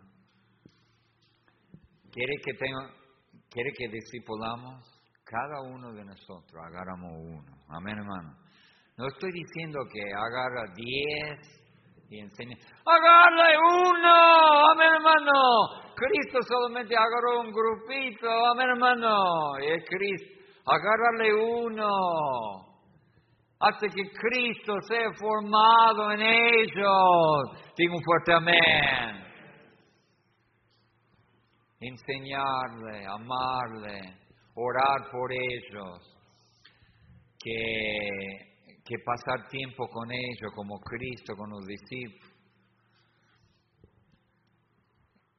[2.11, 2.91] ¿Quiere que tenga,
[3.49, 4.85] quiere que discipulamos?
[5.25, 7.57] Cada uno de nosotros agarramos uno.
[7.69, 8.37] Amén, hermano.
[8.97, 11.68] No estoy diciendo que agarra diez
[12.11, 12.57] y enseña.
[12.85, 15.93] Agarre uno, amén hermano.
[15.95, 19.59] Cristo solamente agarró un grupito, amén hermano.
[19.61, 20.39] Y Cristo.
[20.65, 21.89] Agárrale uno.
[23.61, 27.75] Hasta que Cristo sea formado en ellos.
[27.77, 29.25] Digo un fuerte amén.
[31.81, 34.01] Enseñarle, amarle,
[34.55, 36.15] orar por ellos.
[37.41, 38.48] Que
[38.89, 42.35] que pasar tiempo con ellos como Cristo, con los discípulos.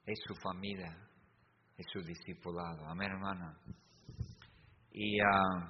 [0.05, 0.95] Es su familia,
[1.75, 2.85] es su discipulado.
[2.87, 3.59] Amén, hermana.
[4.91, 5.65] Y uh,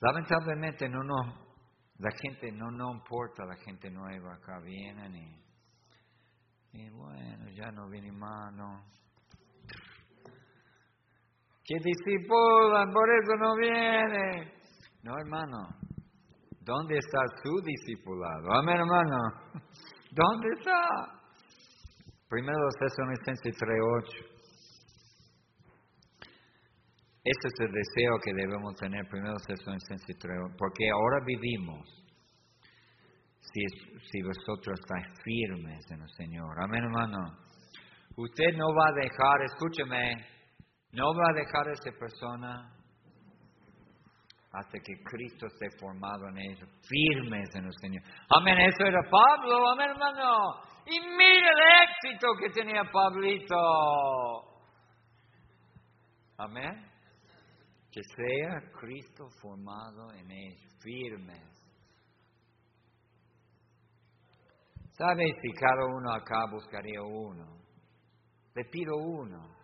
[0.00, 1.16] lamentablemente no, no,
[1.98, 5.14] la gente no, no importa, la gente nueva acá vienen
[6.72, 8.84] y, bueno, ya no viene más, no.
[11.64, 14.55] Que discipulan, por eso no viene.
[15.06, 15.68] No, hermano.
[16.62, 18.52] ¿Dónde está su discipulado?
[18.58, 19.16] Amén, hermano.
[20.10, 20.82] ¿Dónde está?
[22.28, 24.26] Primero Tesalonicenses 3.8.
[27.22, 29.36] ese es el deseo que debemos tener primero,
[30.58, 31.86] porque ahora vivimos
[33.40, 33.62] si,
[34.10, 36.50] si vosotros estáis firmes en el Señor.
[36.64, 37.18] Amén, hermano.
[38.16, 40.26] Usted no va a dejar, escúcheme,
[40.90, 42.75] no va a dejar a esa persona
[44.56, 48.02] hasta que Cristo esté formado en ellos, firmes en el Señor.
[48.30, 50.62] Amén, eso era Pablo, amén hermano.
[50.86, 53.54] Y mire el éxito que tenía Pablito.
[56.38, 56.90] Amén.
[57.92, 61.42] Que sea Cristo formado en ellos, firmes.
[64.92, 67.58] ¿Sabe si cada uno acá buscaría uno?
[68.54, 69.54] Le pido uno.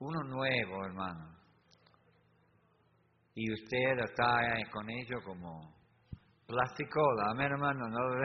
[0.00, 1.39] Uno nuevo, hermano
[3.34, 4.40] y usted está
[4.72, 5.74] con ello como
[6.46, 7.00] plástico,
[7.30, 8.24] amén hermano, no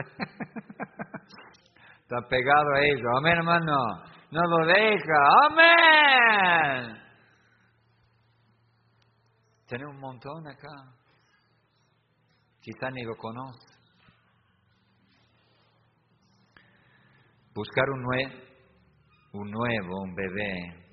[2.00, 3.76] está pegado a ello, amén hermano,
[4.30, 7.02] no lo deja, amén.
[9.66, 10.68] Tiene un montón acá,
[12.60, 13.76] quizá ni lo conoce.
[17.54, 18.04] Buscar un,
[19.32, 20.85] un nuevo, un bebé,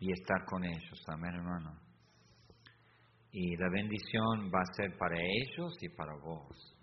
[0.00, 1.00] y estar con ellos.
[1.08, 1.78] Amén, hermano.
[3.32, 6.76] Y la bendición va a ser para ellos y para vos.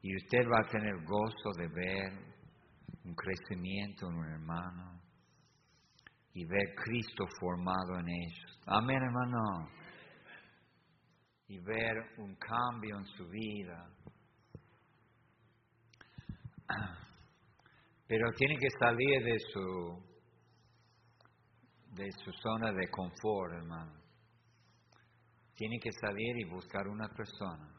[0.00, 2.12] Y usted va a tener gozo de ver
[3.04, 5.00] un crecimiento en un hermano
[6.32, 8.60] y ver Cristo formado en ellos.
[8.66, 9.68] Amén, hermano.
[11.48, 13.90] Y ver un cambio en su vida.
[18.08, 20.05] Pero tiene que salir de su
[21.96, 23.98] de su zona de confort, hermano.
[25.54, 27.72] Tiene que salir y buscar una persona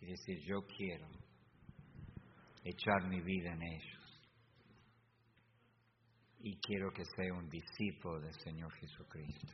[0.00, 1.08] y decir, yo quiero
[2.64, 4.20] echar mi vida en ellos.
[6.40, 9.52] Y quiero que sea un discípulo del Señor Jesucristo.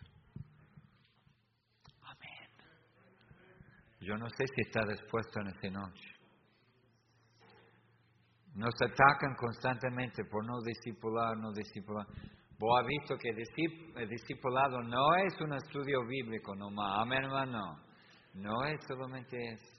[2.02, 2.50] Amén.
[4.00, 6.15] Yo no sé si está dispuesto en esta noche.
[8.56, 12.06] Nos atacan constantemente por no discipular, no discipular.
[12.58, 17.02] Vos has visto que el discipulado no es un estudio bíblico nomás.
[17.02, 17.78] Amén, hermano.
[18.32, 19.76] No es solamente eso.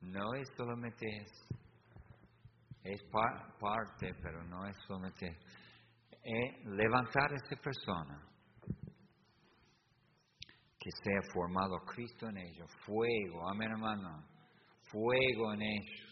[0.00, 1.54] No es solamente eso.
[2.84, 5.26] Es parte, pero no es solamente
[6.22, 8.18] Es levantar a esa persona
[10.78, 12.70] que sea formado Cristo en ellos.
[12.86, 14.26] Fuego, amén, hermano.
[14.90, 16.11] Fuego en ellos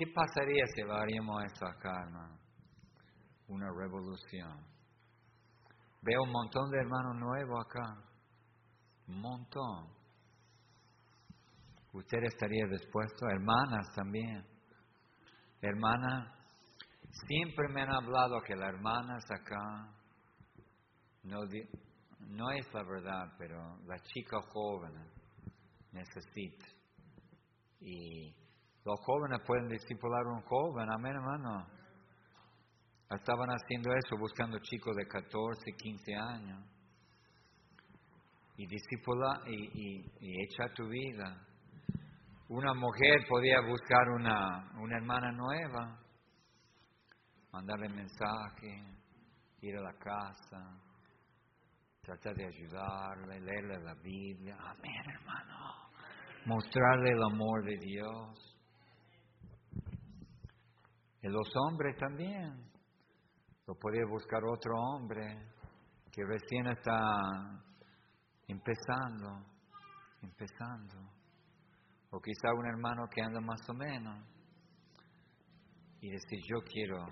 [0.00, 1.92] ¿Qué pasaría si lo haríamos esto acá?
[3.48, 4.64] Una revolución.
[6.00, 8.02] Veo un montón de hermanos nuevos acá.
[9.08, 9.92] Un montón.
[11.92, 13.28] ¿Usted estaría dispuesto?
[13.28, 14.42] Hermanas también.
[15.60, 16.32] Hermanas,
[17.28, 19.94] siempre me han hablado que las hermanas acá
[21.24, 21.40] no,
[22.20, 24.94] no es la verdad, pero la chica joven
[25.92, 26.66] necesita.
[27.80, 28.39] Y
[28.90, 31.66] los jóvenes pueden discipular a un joven, amén, hermano.
[33.08, 36.64] Estaban haciendo eso, buscando chicos de 14, 15 años.
[38.56, 41.46] Y discipular y, y, echar tu vida.
[42.48, 45.98] Una mujer podía buscar una, una hermana nueva,
[47.52, 48.84] mandarle mensaje,
[49.60, 50.80] ir a la casa,
[52.02, 54.56] tratar de ayudarle, leerle la Biblia.
[54.58, 55.90] Amén, hermano.
[56.46, 58.49] Mostrarle el amor de Dios.
[61.22, 62.70] Y los hombres también.
[63.66, 65.22] Lo podía buscar otro hombre
[66.10, 67.62] que recién está
[68.48, 69.46] empezando,
[70.22, 70.96] empezando.
[72.10, 74.24] O quizá un hermano que anda más o menos.
[76.00, 77.06] Y decir, yo quiero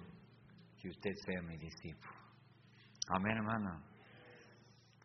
[0.80, 2.14] que usted sea mi discípulo.
[3.10, 3.82] Amén, hermano.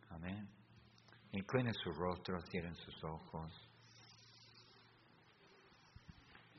[0.09, 0.49] Amén.
[1.33, 3.69] Incline su rostro, cierren sus ojos.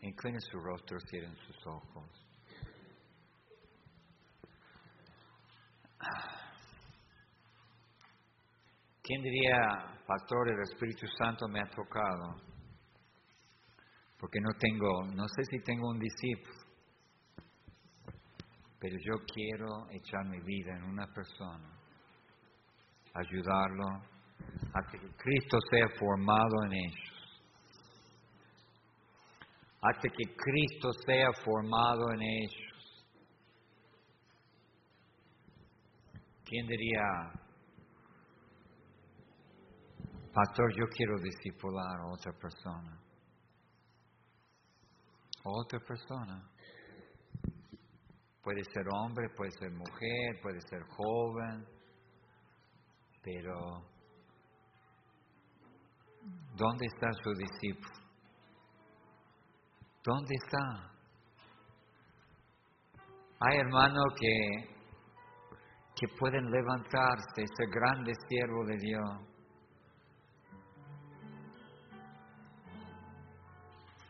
[0.00, 2.23] Incline su rostro, cierren sus ojos.
[9.02, 9.58] ¿Quién diría,
[10.06, 12.36] pastor, el Espíritu Santo me ha tocado?
[14.18, 16.64] Porque no tengo, no sé si tengo un discípulo,
[18.80, 21.70] pero yo quiero echar mi vida en una persona,
[23.12, 23.84] ayudarlo
[24.72, 27.42] a que Cristo sea formado en ellos.
[29.82, 32.73] Hasta que Cristo sea formado en ellos.
[36.44, 37.44] ¿Quién diría,
[40.34, 43.00] Pastor, yo quiero discipular a otra persona.
[45.44, 46.50] otra persona.
[48.42, 51.64] Puede ser hombre, puede ser mujer, puede ser joven,
[53.22, 53.54] pero
[56.56, 57.94] ¿dónde está su discípulo?
[60.02, 60.92] ¿Dónde está?
[63.40, 64.73] Hay hermanos que,
[65.96, 69.34] que pueden levantarse, ese grande siervo de Dios.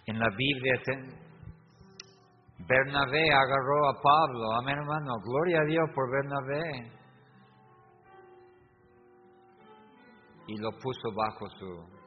[0.07, 0.75] En la Biblia,
[2.67, 6.93] Bernabé agarró a Pablo, amén hermano, gloria a Dios por Bernabé.
[10.47, 12.05] Y lo puso bajo su...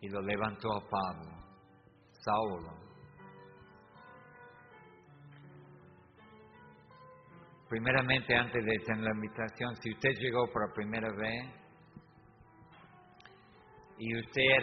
[0.00, 1.30] Y lo levantó a Pablo,
[2.24, 2.91] Saulo.
[7.72, 11.46] Primeramente antes de tener la invitación, si usted llegó por primera vez
[13.96, 14.58] y usted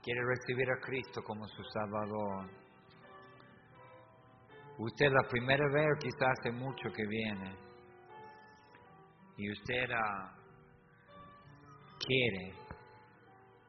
[0.00, 2.48] quiere recibir a Cristo como su Salvador,
[4.78, 7.56] usted la primera vez o quizás hace mucho que viene
[9.38, 9.88] y usted
[11.98, 12.54] quiere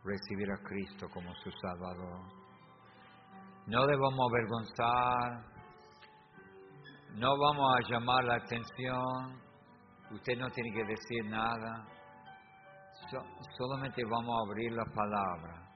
[0.04, 2.28] recibir a Cristo como su Salvador.
[3.66, 5.57] No debemos avergonzar
[7.16, 9.42] no vamos a llamar la atención,
[10.12, 11.86] usted no tiene que decir nada,
[13.58, 15.68] solamente vamos a abrir la palabra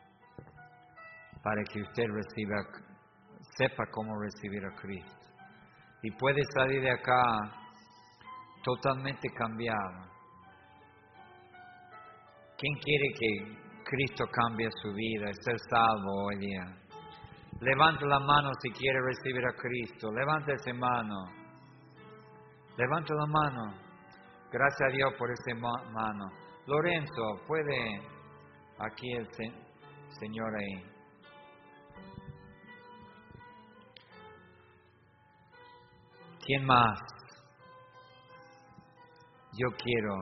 [1.44, 2.56] para que usted reciba,
[3.58, 5.18] sepa cómo recibir a Cristo.
[6.04, 7.24] Y puede salir de acá
[8.64, 10.12] totalmente cambiado.
[12.58, 16.81] ¿Quién quiere que Cristo cambie su vida, ser salvo hoy día?
[17.62, 20.12] Levanta la mano si quiere recibir a Cristo.
[20.12, 21.32] Levanta esa mano.
[22.76, 23.74] Levanta la mano.
[24.52, 25.54] Gracias a Dios por esa
[25.94, 26.26] mano.
[26.66, 28.02] Lorenzo, puede
[28.80, 29.28] aquí el
[30.20, 30.92] Señor ahí.
[36.44, 37.00] ¿Quién más?
[39.54, 40.16] Yo quiero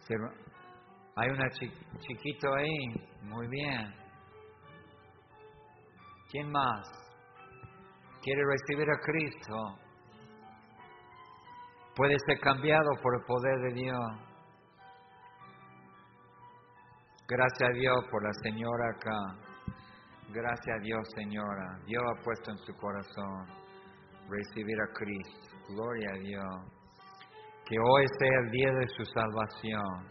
[0.00, 0.18] ser...
[1.14, 2.78] Hay una chiquito ahí.
[3.20, 4.01] Muy bien.
[6.32, 6.88] ¿Quién más
[8.22, 9.78] quiere recibir a Cristo?
[11.94, 14.00] Puede ser cambiado por el poder de Dios.
[17.28, 19.36] Gracias a Dios por la señora acá.
[20.30, 21.78] Gracias a Dios, señora.
[21.84, 23.46] Dios ha puesto en su corazón
[24.30, 25.56] recibir a Cristo.
[25.68, 26.72] Gloria a Dios.
[27.66, 30.08] Que hoy sea el día de su salvación.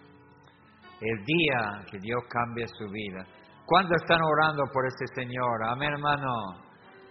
[1.01, 3.26] El día que Dios cambie su vida.
[3.72, 5.72] ¿Cuántos están orando por ese señora?
[5.72, 6.28] Amén, hermano.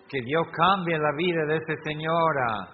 [0.07, 2.69] Que Dios cambie la vida de esa señora.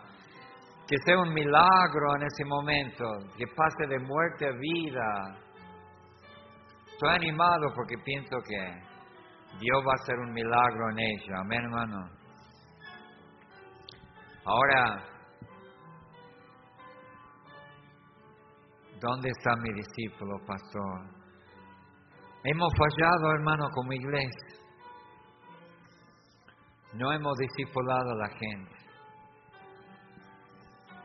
[0.88, 3.04] Que sea un milagro en ese momento.
[3.38, 5.38] Que pase de muerte a vida.
[6.90, 8.58] Estoy animado porque pienso que
[9.60, 11.38] Dios va a hacer un milagro en ella.
[11.44, 12.10] Amén, hermano.
[14.46, 15.04] Ahora,
[19.00, 21.15] ¿dónde está mi discípulo, pastor?
[22.48, 24.60] Hemos fallado, hermano, como iglesia.
[26.92, 28.76] No hemos discipulado a la gente.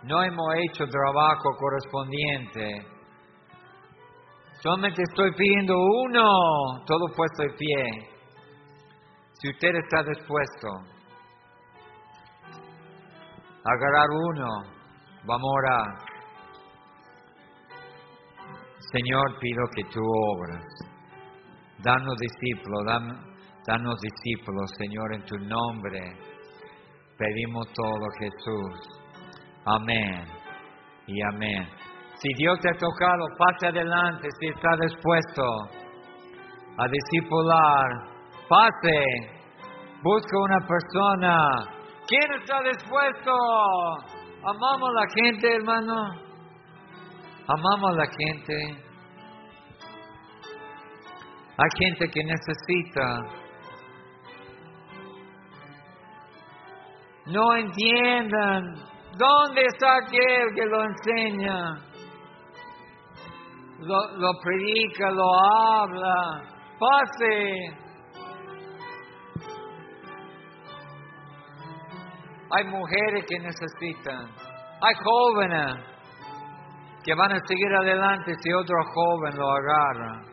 [0.03, 2.85] No hemos hecho trabajo correspondiente.
[4.61, 8.09] Solamente estoy pidiendo uno, todo puesto de pie.
[9.33, 10.67] Si usted está dispuesto
[13.63, 14.47] a agarrar uno,
[15.25, 15.87] vamos a orar.
[18.91, 20.90] Señor, pido que tú obras
[21.83, 22.83] Danos discípulos,
[23.65, 25.99] danos discípulos, Señor, en tu nombre.
[27.17, 29.01] Pedimos todo, Jesús.
[29.65, 30.25] Amén
[31.07, 31.67] y amén.
[32.15, 35.43] Si Dios te ha tocado, pase adelante si está dispuesto
[36.77, 37.87] a discipular.
[38.47, 39.03] Pase,
[40.03, 41.37] busca una persona.
[42.07, 43.31] ¿Quién está dispuesto?
[44.43, 45.95] Amamos a la gente, hermano.
[47.47, 48.90] Amamos a la gente.
[51.61, 53.19] Hay gente que necesita.
[57.27, 58.63] No entiendan.
[59.15, 61.75] ¿Dónde está aquel que lo enseña?
[63.81, 66.41] Lo, predica, lo habla.
[66.79, 67.77] Pase.
[72.53, 74.31] Hay mujeres que necesitan.
[74.81, 75.85] Hay jóvenes
[77.03, 80.30] que van a seguir adelante si otro joven lo agarra.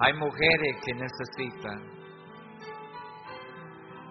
[0.00, 1.82] Hay mujeres que necesitan.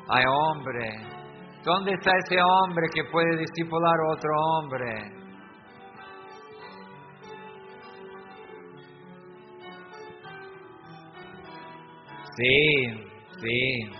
[0.09, 1.17] Hay hombres.
[1.63, 5.11] ¿Dónde está ese hombre que puede discipular a otro hombre?
[12.37, 13.07] Sí,
[13.41, 13.91] Sí.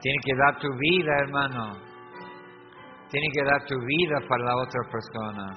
[0.00, 1.76] Tiene que dar tu vida, hermano.
[3.10, 5.56] Tiene que dar tu vida para la otra persona.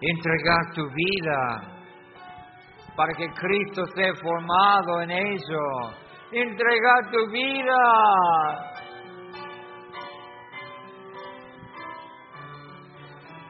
[0.00, 1.75] Entregar tu vida
[2.96, 5.92] para que Cristo sea formado en ello.
[6.32, 7.76] Entregar tu vida.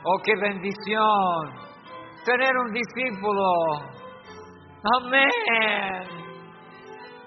[0.05, 1.67] Oh, qué bendición
[2.25, 3.45] tener un discípulo.
[4.99, 6.27] Amén.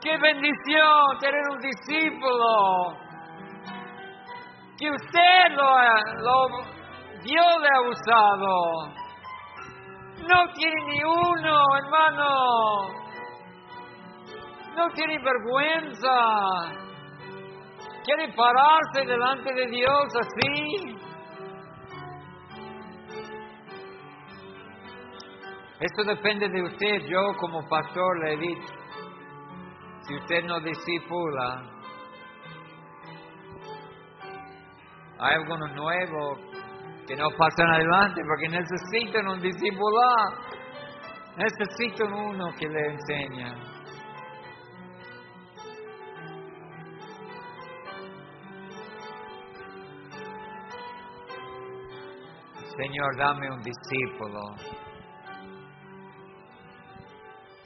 [0.01, 2.97] Qué bendición tener un discípulo.
[4.78, 5.67] Que usted lo,
[6.24, 6.47] lo
[7.24, 9.09] Dios le ha usado.
[10.30, 12.88] No tiene ni uno, hermano.
[14.75, 16.09] No tiene vergüenza.
[18.05, 20.99] Quiere pararse delante de Dios así.
[25.80, 27.07] Esto depende de usted.
[27.07, 28.73] Yo como pastor le he dicho,
[30.01, 31.63] si usted no discipula,
[35.17, 36.49] hay algunos nuevos
[37.10, 40.30] que no pasan adelante porque necesitan un discipular,
[41.38, 43.55] necesitan uno que le enseña.
[52.78, 54.39] Señor, dame un discípulo.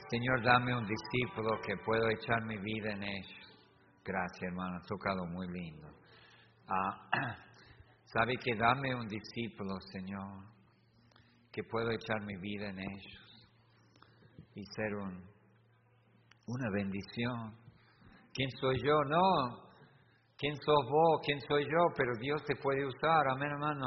[0.08, 3.58] Señor, dame un discípulo que puedo echar mi vida en ellos.
[4.02, 5.88] Gracias, hermano, ha tocado muy lindo.
[6.66, 7.10] Ah,
[8.14, 10.44] ¿Sabe que dame un discípulo, Señor,
[11.50, 13.48] que puedo echar mi vida en ellos
[14.54, 15.28] y ser un,
[16.46, 17.58] una bendición?
[18.32, 19.02] ¿Quién soy yo?
[19.02, 19.64] No.
[20.38, 21.22] ¿Quién sos vos?
[21.24, 21.86] ¿Quién soy yo?
[21.96, 23.26] Pero Dios te puede usar.
[23.32, 23.86] Amén, hermano.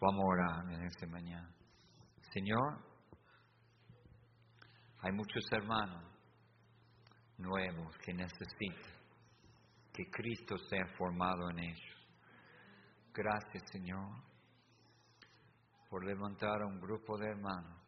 [0.00, 1.52] Vamos a orar en esta mañana.
[2.32, 2.84] Señor,
[5.00, 6.04] hay muchos hermanos
[7.36, 8.94] nuevos que necesitan
[9.92, 11.99] que Cristo sea formado en ellos.
[13.12, 14.22] Gracias, Señor,
[15.88, 17.80] por levantar a un grupo de hermanos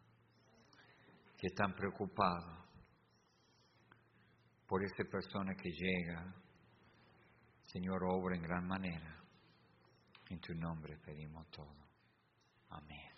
[1.39, 2.63] que están preocupados
[4.67, 6.35] por esa persona que llega.
[7.65, 9.23] Señor, obra en gran manera.
[10.29, 11.77] En tu nombre pedimos todo.
[12.71, 13.12] Amén.